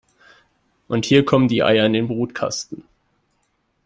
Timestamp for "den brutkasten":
1.93-2.85